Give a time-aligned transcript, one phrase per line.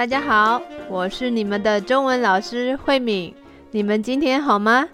[0.00, 3.34] 大家好，我是你们的中文老师慧敏。
[3.72, 4.88] 你们今天好吗？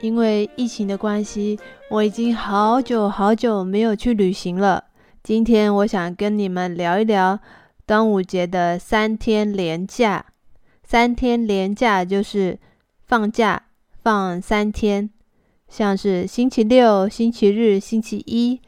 [0.00, 1.58] 因为疫情的关系，
[1.90, 4.84] 我已经好久好久没有去旅行了。
[5.24, 7.40] 今天我想跟你们聊一聊
[7.84, 10.24] 端午节的三天连假。
[10.84, 12.56] 三天连假就是
[13.04, 13.60] 放假
[14.04, 15.10] 放三天，
[15.68, 18.60] 像是星期六、星期日、星期一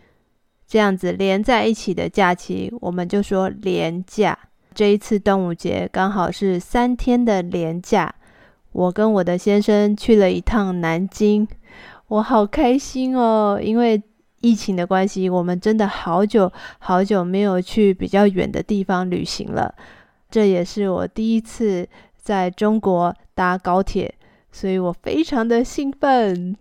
[0.67, 4.37] 这样子连在一起的假期，我们就说连假。
[4.79, 8.15] 这一次端午节刚好是三天的连假，
[8.71, 11.49] 我跟我的先生去了一趟南京，
[12.07, 13.59] 我好开心哦！
[13.61, 14.01] 因为
[14.41, 19.75] 疫情的关系，我们真的好久好久没有去比较远的地方旅行了。
[20.31, 21.85] 这也是我第一次
[22.17, 24.15] 在中国搭高铁，
[24.53, 26.57] 所以我非常的兴奋。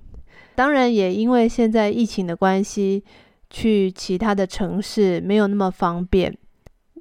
[0.56, 3.04] 当然，也因为现在疫情的关系，
[3.52, 6.36] 去其他的城市没有那么方便。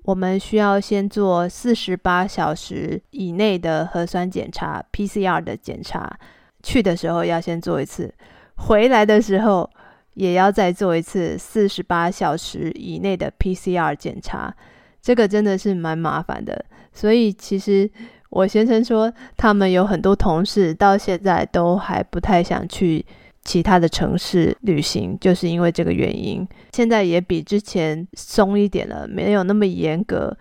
[0.07, 6.17] 我们需要先做四十八小时以内的核酸检查 （PCR 的检查），
[6.63, 8.15] 去的时候要先做一次，
[8.55, 9.69] 回来的时候
[10.15, 14.55] 也要再做一次四十八小时以内的 PCR 检查。
[15.03, 17.91] 这个真的是蛮麻烦的，所以其实
[18.31, 23.05] 我先生说，他们有很多同事到现在都还不太想去。
[23.47, 30.37] 其他的城市旅行，就是因为这个原因，现在也比之前松一点了，没有那么严格。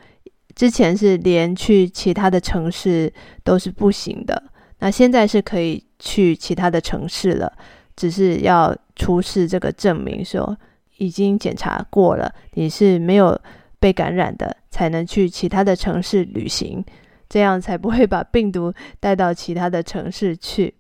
[0.55, 4.41] 之前是连去其他的城市都是不行的，
[4.79, 7.51] 那现在是可以去其他的城市了，
[7.95, 10.57] 只是要出示这个证明，说
[10.97, 13.39] 已经检查过了，你是没有
[13.79, 16.83] 被感染的，才能去其他的城市旅行，
[17.29, 20.73] 这样才不会把病毒带到其他的城市去。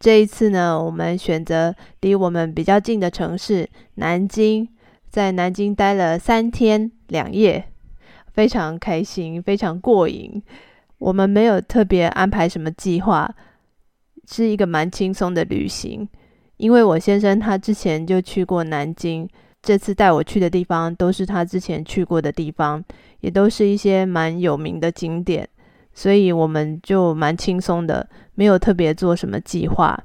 [0.00, 4.66] 这一次呢，我们选择离我们比较近的城市南京，
[5.10, 7.66] 在南京待了三天两夜，
[8.32, 10.42] 非常开心，非常过瘾。
[10.96, 13.30] 我们没有特别安排什么计划，
[14.26, 16.08] 是一个蛮轻松的旅行。
[16.56, 19.28] 因为我先生他之前就去过南京，
[19.60, 22.82] 这次带我去的地方都是他之前去过的地方，
[23.20, 25.46] 也都是一些蛮有名的景点。
[26.00, 30.02] 所以我们就蛮轻松的，没有特别做什么计划。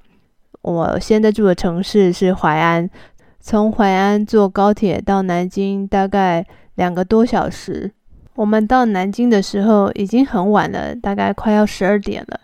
[0.61, 2.89] 我现在住的城市是淮安，
[3.39, 6.45] 从淮安坐高铁到南京大概
[6.75, 7.89] 两个多小时。
[8.33, 12.41] 我们到南京的时候已经很晚了，大概快要十二点了。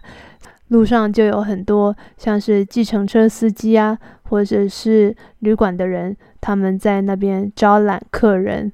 [0.69, 8.71] 路上就有很多像是计程车司机啊，或者是旅馆的人，他们在那边招揽客人。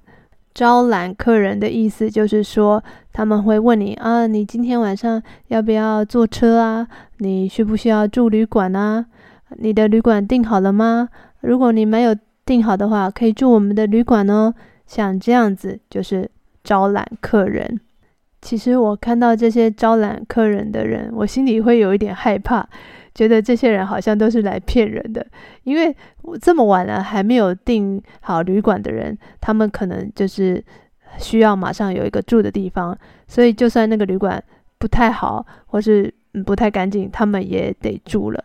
[0.58, 6.88] 招揽客人的意思就是说，他们会问你啊，你今天晚上要不要坐车啊？
[7.20, 9.06] 你需不需要住旅馆啊？
[9.58, 11.10] 你的旅馆订好了吗？
[11.42, 14.52] 如果你没有订好的话，可以住我们的旅馆哦。
[14.88, 16.28] 像这样子就是
[16.64, 17.80] 招揽客人。
[18.42, 22.68] 其实我看到这些招揽客人的人，我心里会有一点害怕。
[23.18, 25.26] 觉得这些人好像都是来骗人的，
[25.64, 30.64] 因为我这么晚了还没有订好旅馆的人，他们可能就是
[31.18, 32.96] 需要马上有一个住的地方，
[33.28, 34.42] 所以就算那个旅馆
[34.78, 36.14] 不太好或是
[36.46, 38.44] 不太干净，他们也得住了，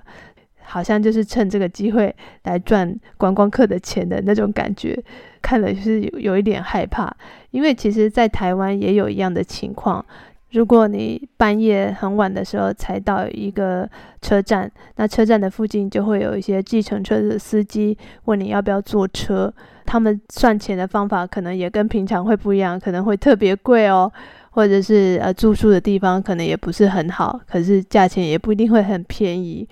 [0.63, 4.99] 好像就是趁这个机会来赚观光客的钱的那种感觉，
[5.43, 7.15] 看了就是有有一点害怕，
[7.51, 10.03] 因为其实，在台湾也有一样的情况。
[10.53, 13.89] 如果你半夜很晚的时候才到一个
[14.21, 17.97] 车站，那车站的附近就会有一些计程车的司机
[18.27, 19.53] 问你要不要坐车。
[19.87, 24.11] 他们算钱的方法可能也跟平常会不一样，可能会特别贵哦，
[24.51, 29.67] 或者是呃住宿的地方可能也不是很好，可是价钱也不一定会很便宜。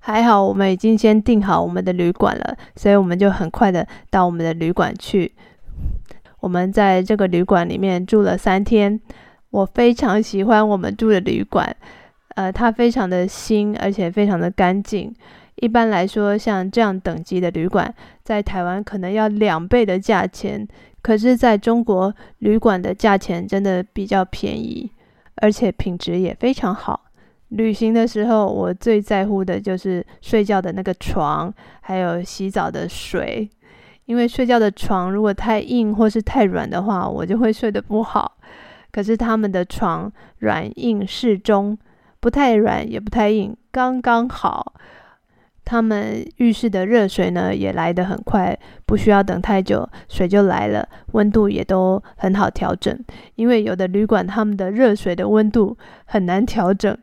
[0.00, 5.32] 还好我们已经先订好我们的旅馆了，所以我们就很快的到我们的旅馆去。
[6.40, 9.00] 我们在这个旅馆里面住了三天。
[9.50, 11.74] 我非常喜欢我们住的旅馆，
[12.36, 15.14] 呃，它非常的新，而且非常的干净。
[15.56, 20.66] 一般来说，像这样等级的旅馆，在台湾可能要两倍的价钱，
[21.02, 24.90] 可是在中国，旅馆的价钱真的比较便宜，
[25.36, 27.02] 而且品质也非常好。
[27.48, 33.50] 旅行的时候，我最在乎的就是睡觉的那个床，还有洗澡的水，
[34.06, 38.38] 因为睡觉的床如果太硬或是太软的话，我就会睡得不好。
[38.92, 41.78] 可是他们的床软硬适中，
[42.18, 44.74] 不太软也不太硬，刚刚好。
[45.62, 52.98] 他们浴室的热水呢也来得很快，不需要等太久，水就来了，温度也都很好调整。
[53.36, 55.76] 因为有的旅馆他们的热水的温度
[56.06, 56.96] 很难调整，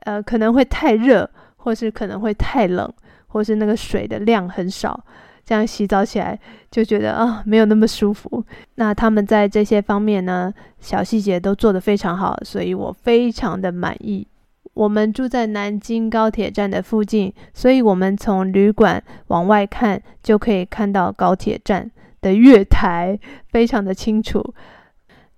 [0.00, 2.92] 呃，可能会太热，或是可能会太冷，
[3.28, 5.04] 或是那个水的量很少。
[5.44, 6.38] 这样洗澡起来
[6.70, 8.44] 就觉得啊没有那么舒服。
[8.76, 14.26] 那他们在这些方面呢，小细节都做得非常好，所以我非常的满意。
[14.74, 21.90] 我们住在南京高铁站的附近，所以我们从旅馆往外看就可以看到高铁站
[22.22, 23.18] 的月台，
[23.50, 24.54] 非常的清楚。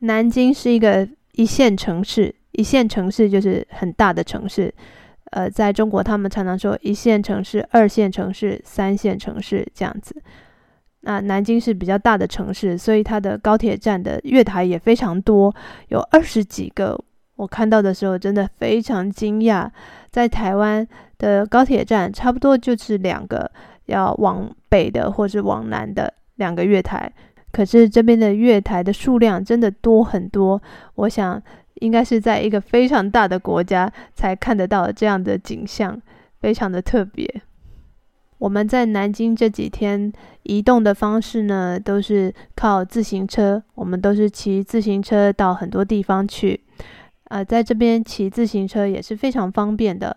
[0.01, 4.73] 南京是一个一线城市，一线城市就是很大的城市。
[5.35, 10.15] 呃，在中国，他们常常说一线城市、二线城市、三线城市这样子。
[11.01, 15.53] 那南京是比较大的城市，所以它的高铁站的月台也非常多，
[15.89, 16.97] 有二十几个。
[17.35, 19.69] 我看到的时候真的非常惊讶，
[20.09, 20.87] 在台湾
[21.19, 23.51] 的高铁站差不多就是两个
[23.87, 27.13] 要往北的或是往南的两个月台，
[27.51, 30.63] 可是这边的月台的数量真的多很多。
[30.95, 31.43] 我想
[31.85, 36.01] 应该是在一个非常大的国家才看得到这样的景象，
[36.41, 37.43] 非常的特别。
[38.39, 40.11] 我们在南京这几天
[40.45, 46.59] 移动的方式呢，都是靠自行车，我们都是骑自行车到很多地方去。
[47.25, 50.17] 呃，在这边骑自行车也是非常方便的，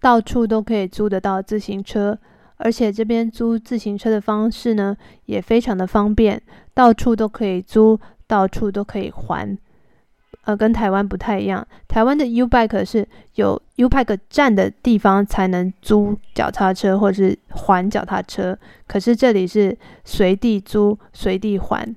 [0.00, 2.18] 到处都可以租得到自行车，
[2.56, 4.96] 而且这边租自行车的方式呢
[5.26, 6.42] 也非常的方便，
[6.74, 9.56] 到处都可以租，到处都可以还。
[10.48, 21.94] 呃，跟台湾不太一样，台湾的 U Bike 是有 U Bike 站的地方才能租脚踏车或是还脚踏车，可是这里是随地租随地还，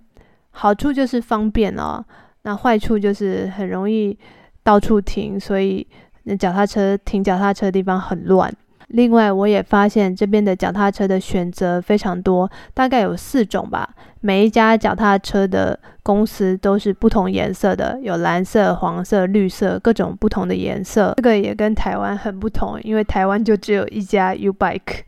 [0.49, 2.03] 好处就是方便哦。
[2.41, 4.19] 那坏处就是很容易
[4.63, 5.87] 到处停，所以
[6.23, 8.53] 那脚踏车停脚踏车的地方很乱。
[8.93, 13.89] 另外，我也发现这边的脚踏车的选择非常多，大概有四种吧。
[14.19, 21.13] 每一家脚踏车的公司都是不同颜色的，有蓝色、黄色、绿色，各种不同的颜色。
[21.17, 25.01] 这个也跟台湾很不同，因为台湾就只有一家 U Bike。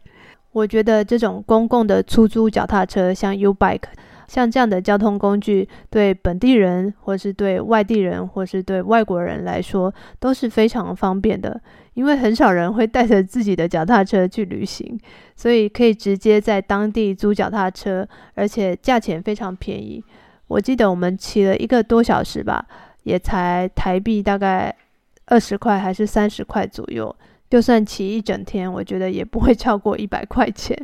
[0.51, 3.81] 我觉得这种公共的出租脚踏车，像 U Bike。
[4.27, 11.61] 像这样的交通工具，对本地人，或是对外地人，或是对外国人来说，都是非常方便的。
[11.93, 14.99] 因为很少人会带着自己的脚踏车去旅行，
[15.35, 20.03] 所以可以直接在当地租脚踏车，而且价钱非常便宜。
[20.47, 22.65] 我记得我们骑了一个多小时吧，
[23.03, 24.75] 也才台币大概
[25.25, 27.15] 二十块还是三十块左右。
[27.47, 30.75] 就算骑一整天，我觉得也不会超过一百块钱。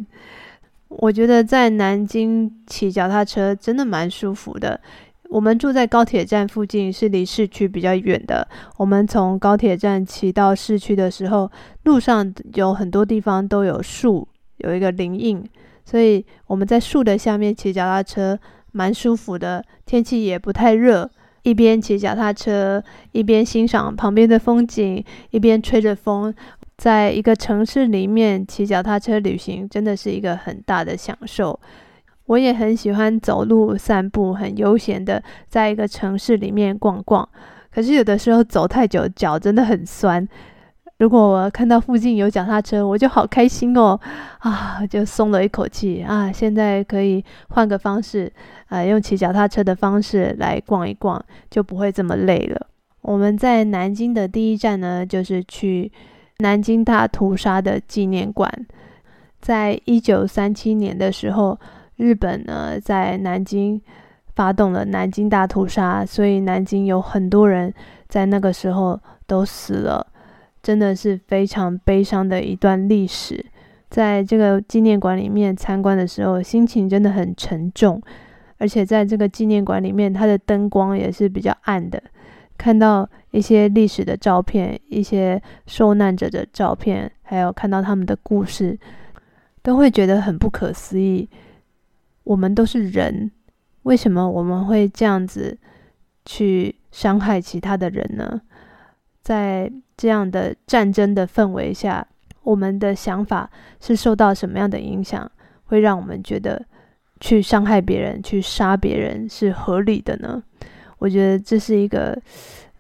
[0.90, 4.80] 我觉得在南京骑脚踏车真的蛮舒服的。
[5.30, 8.48] 我们住在高铁站附近，是离市区比较远的。
[8.78, 11.50] 我们从高铁站骑到市区的时候，
[11.84, 14.28] 路上有很多地方都有树，
[14.58, 15.44] 有一个林荫，
[15.86, 18.40] 所以我们在树的下面骑脚踏车
[18.72, 19.64] 蛮舒服的。
[19.86, 21.08] 天气也不太热，
[21.44, 26.34] 一边骑脚踏车，一边欣赏旁边的风景，一边吹着风。
[26.80, 31.60] 在一个城市里面骑脚踏车旅行，真的是一个很大的享受。
[32.28, 37.28] 我也很喜欢走路散步，很悠闲的在一个城市里面逛逛。
[37.70, 40.26] 可是有的时候走太久，脚真的很酸。
[41.00, 44.00] 如果我看到附近有脚踏车，我就好开心哦，
[44.38, 46.32] 啊，就松了一口气啊！
[46.32, 48.32] 现在可以换个方式，
[48.68, 52.68] 啊，用骑脚踏车的方式来逛一逛，就不会这么累了。
[53.02, 55.92] 我们在南京的第一站呢，就是去。
[56.42, 58.50] 南京大屠杀的纪念馆，
[59.42, 61.60] 在一九三七年的时候，
[61.98, 63.82] 日本呢在南京
[64.36, 67.74] 发动了南京大屠杀，所以南京有很多人
[68.08, 68.98] 在那个时候
[69.28, 70.08] 都死了，
[70.64, 73.46] 真的是非常悲伤的一段历史。
[73.90, 78.02] 在这个纪念馆里面参观的时候，心情真的很沉重，
[78.60, 82.02] 而且在这个纪念馆里面，它的灯光也是比较暗的。
[82.60, 88.78] 看到一些历史的照片，一些受难者的照片，还有看到他们的故事，
[89.62, 91.30] 都会觉得很不可思议。
[92.26, 93.32] 我们都是人，
[93.84, 95.58] 为什么我们会这样子
[96.26, 98.42] 去伤害其他的人呢？
[99.22, 102.06] 在这样的战争的氛围下，
[102.44, 103.50] 我们的想法
[103.80, 105.32] 是受到什么样的影响，
[105.64, 106.66] 会让我们觉得
[107.22, 110.44] 去伤害别人、去杀别人是合理的呢？
[111.00, 112.18] 我觉得这是一个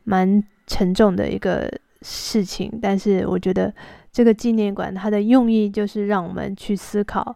[0.03, 1.69] 蛮沉重的一个
[2.01, 3.73] 事情，但是我觉得
[4.11, 7.35] 这个纪念馆它的用意就是让我们去思考，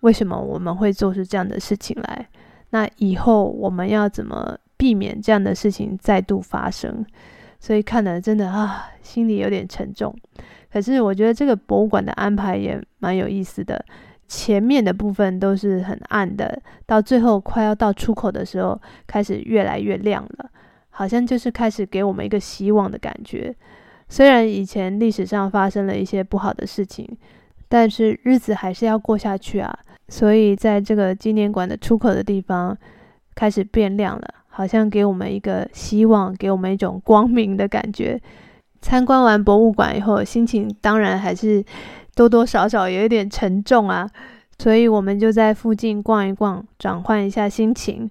[0.00, 2.26] 为什么我们会做出这样的事情来。
[2.70, 7.04] 那以后我们要怎么避免这样的事情再度发生？
[7.60, 10.14] 所以看了真的啊，心里有点沉重。
[10.72, 13.84] 可是我觉得这个博物馆的安排也蛮有意思的。
[14.36, 20.50] 前面的部分都是很暗的，到最后快要到出口的时候，开始越来越亮了，
[20.90, 23.54] 好像就是开始给我们一个希望的感觉。
[24.08, 27.08] 虽然以前历史上发生了一些不好的事情，
[27.68, 29.72] 但是日子还是要过下去啊。
[30.08, 32.76] 所以在这个纪念馆的出口的地方
[33.36, 38.20] 开始变亮了，好像给我们一个希望，给我们一种光明的感觉。
[38.82, 41.64] 参观完博物馆以后，心情当然还是
[42.14, 44.08] 多多少少有一点沉重啊。
[44.58, 48.08] 所以我们就在附近逛一逛，转换一下心情。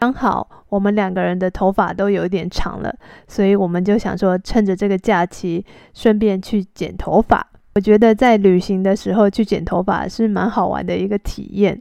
[0.00, 2.92] 刚好我们两个人的头发都有一点长了，
[3.28, 7.46] 所以我们就想说，趁着这个假期，顺便去剪头发。
[7.74, 11.80] 我觉得在旅行的时候去剪头发是蛮好玩的一个体验，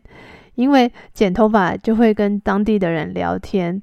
[0.56, 3.82] 因为剪头发就会跟当地的人聊天。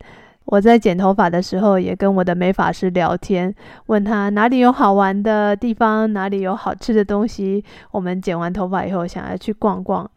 [0.50, 3.54] 我在剪头发的时候也跟我的美发师聊天，
[3.86, 7.62] 问他哪里有好玩的地方，哪里有好吃的东西。
[7.90, 10.10] 我们剪完头发以后想要去逛逛。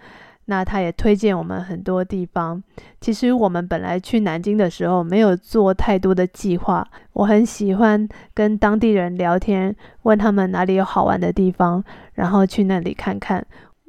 [0.45, 2.63] 那他也推荐我们很多地方。
[3.01, 6.85] 其实我们本来去南京的时候没有做太多的计划。
[7.11, 11.83] 我很喜欢跟当地人聊天，问他们哪里有好玩的地方，
[12.13, 13.45] 然后去那里看看。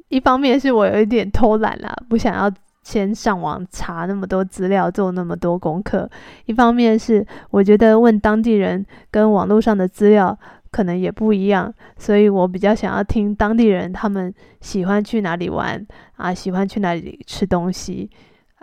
[0.09, 2.51] 一方面是我有一点偷懒啦，不想要
[2.83, 6.09] 先上网查那么多资料，做那么多功课。
[6.45, 10.37] 一方面是我觉得问当地人跟网络上的资料。
[10.73, 15.85] 可能也不一样，所以我比较想要听当地人他们喜欢去哪里玩
[16.15, 18.09] 啊，喜欢去哪里吃东西。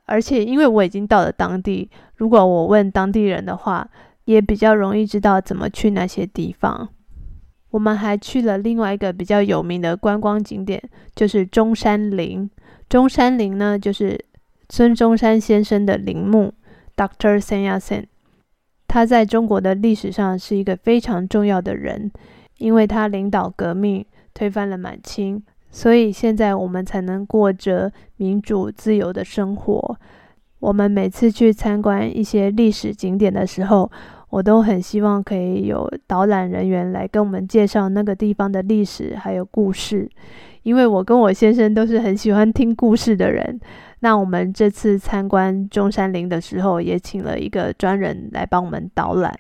[0.06, 3.88] 而且因为我已经到了当地，如果我问当地人的话，
[4.24, 6.88] 也比较容易知道怎么去那些地方。
[7.70, 10.82] 我们还去了另外一个比较有名的观光景点，
[11.14, 12.50] 就是中山陵。
[12.88, 14.18] 中山陵呢，就是
[14.68, 16.52] 孙中山先生的陵墓
[16.96, 18.04] Doctor Sun Yat-sen。
[18.88, 22.10] 他在中国的历史上是一个非常重要的人，
[22.58, 29.96] 因为他领导革命，推翻了满清，所以现在我们才能过着民主自由的生活。
[30.58, 33.90] 我们每次去参观一些历史景点的时候，
[34.30, 40.08] 我都很希望可以有导览人员来跟我们介绍那个地方的历史还有故事，
[40.62, 43.60] 因为我跟我先生都是很喜欢听故事的人。
[44.02, 49.36] 那我们这次参观中山陵的时候，也请了一个专人来帮我们导览，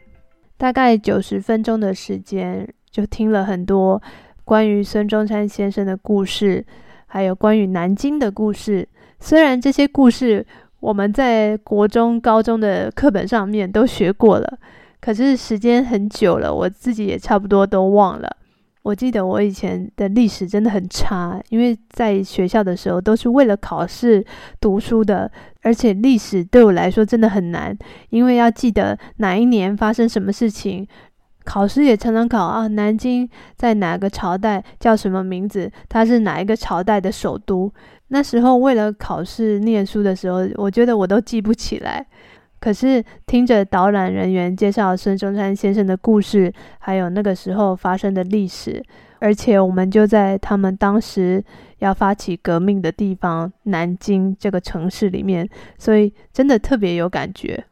[0.58, 4.02] 大概九十分钟的时间，就听了很多
[4.44, 6.62] 关于孙中山先生的故事，
[7.06, 8.86] 还有关于南京的故事。
[9.18, 10.44] 虽然这些故事
[10.80, 14.58] 我们在国中、高中的课本上面都学过了，
[15.00, 18.36] 可是时间很久了，我自己也差不多都忘了。
[18.82, 24.24] 我记得我以前的历史真的很差，因为在学校的时候都是为了考试
[24.58, 27.76] 读书的，而且历史对我来说真的很难，
[28.08, 30.88] 因为要记得哪一年发生什么事情，
[31.50, 37.68] 考试也常常考啊，南京在哪个朝代叫什么名字，它是哪一个朝代的首都。
[38.06, 42.06] 那时候为了考试念书的时候，我觉得我都记不起来。
[42.60, 48.80] 可是听着导览人员介绍孙中山先生的故事，还有那个时候发生的历史，
[49.18, 51.42] 而且我们就在他们当时
[51.78, 57.64] 要发起革命的地方南京这个城市里面，所以真的特别有感觉。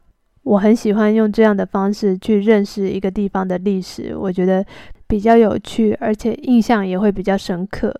[0.43, 4.65] 我很喜欢用这样的方式去认识一个地方的历史，我觉得
[5.07, 7.93] 比较有趣，而且印象也会比较深刻。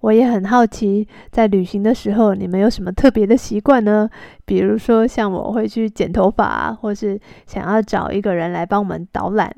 [0.00, 4.08] 我也很好奇，在旅行的时候，你们有什么特别的习惯呢？
[4.46, 9.54] 比如说，像我会去剪头发，或是想要找一个人来帮我们导览。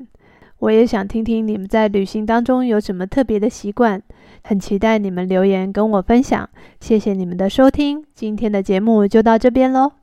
[0.59, 4.01] 我也想听听你们在旅行当中有什么特别的习惯，
[4.43, 6.49] 很期待你们留言跟我分享。
[6.81, 10.02] 谢谢你们的收听，今天的节目就到这边喽。